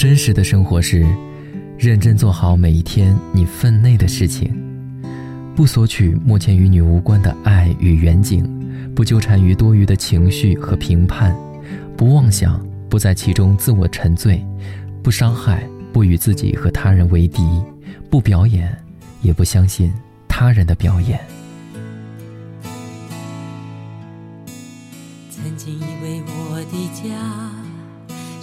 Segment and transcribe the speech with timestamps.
[0.00, 1.04] 真实的生活是，
[1.76, 4.50] 认真做好每一天你分内的事情，
[5.54, 8.42] 不索取目前与你无关的爱与远景，
[8.94, 11.36] 不纠缠于多余的情绪和评判，
[11.98, 14.42] 不妄想，不在其中自我沉醉，
[15.02, 17.42] 不伤害，不与自己和他人为敌，
[18.08, 18.74] 不表演，
[19.20, 19.92] 也不相信
[20.26, 21.20] 他人的表演。
[25.28, 27.69] 曾经以为我的家。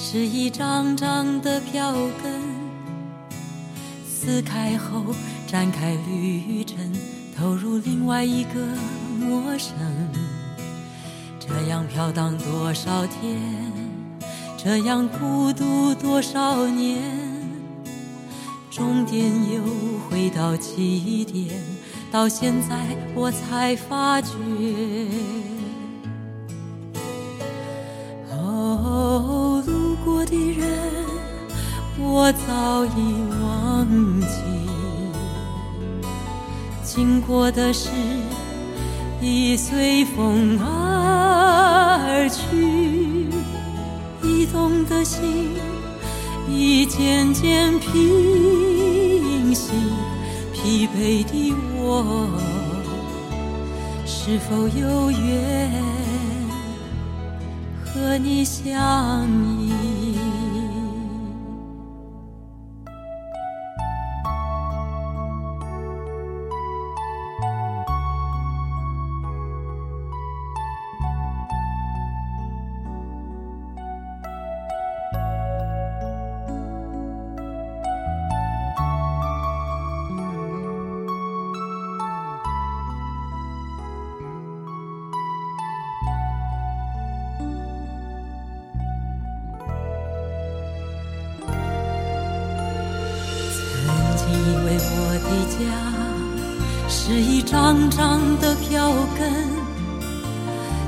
[0.09, 1.91] 是一张张的票
[2.23, 2.41] 根，
[4.07, 5.03] 撕开后
[5.45, 6.77] 展开旅程，
[7.37, 8.51] 投入另外一个
[9.19, 9.73] 陌生。
[11.37, 13.37] 这样飘荡多少天，
[14.55, 17.01] 这样孤独多少年，
[18.71, 19.21] 终点
[19.51, 19.61] 又
[20.09, 21.53] 回到起点，
[22.09, 22.77] 到现在
[23.13, 24.29] 我才发觉。
[32.09, 33.85] 我早已忘
[34.21, 34.27] 记；
[36.83, 37.89] 经过的事
[39.21, 43.27] 已随风而去，
[44.23, 45.51] 移动的心
[46.49, 49.73] 已渐渐平息。
[50.53, 52.27] 疲惫的我，
[54.05, 55.71] 是否有缘
[57.85, 59.27] 和你相
[59.61, 59.76] 依？
[94.99, 95.59] 我的家
[96.89, 99.31] 是一张张的票根，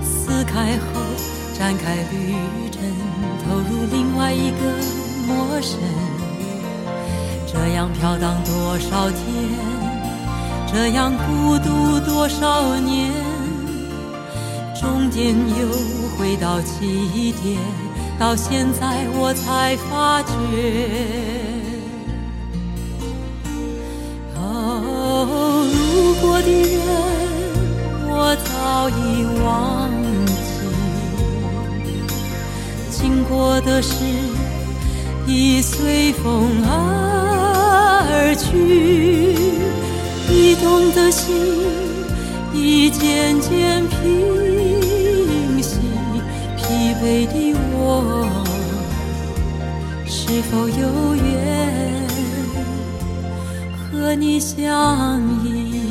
[0.04, 1.00] 撕开后
[1.58, 2.34] 展开旅
[2.72, 2.82] 程，
[3.46, 4.58] 投入另外一个
[5.28, 5.80] 陌生。
[7.46, 9.20] 这样飘荡多少天，
[10.72, 13.12] 这样孤独多少年，
[14.80, 15.68] 终点又
[16.18, 17.60] 回到起点，
[18.18, 21.59] 到现在我才发觉。
[28.90, 29.90] 已忘
[30.26, 30.32] 记；
[32.90, 34.04] 经过的事，
[35.28, 39.36] 已随风而去。
[40.32, 41.36] 移动的心，
[42.54, 45.80] 已渐渐平息。
[46.56, 48.28] 疲惫的我，
[50.06, 51.28] 是否有缘
[53.92, 55.89] 和你相依？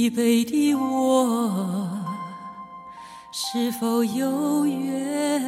[0.00, 1.90] 疲惫的我，
[3.30, 5.42] 是否有缘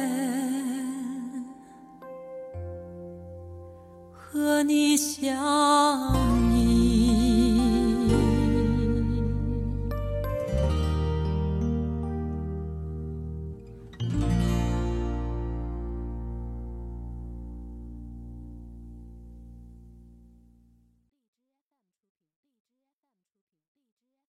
[4.11, 5.33] 和你相
[6.51, 6.52] 遇？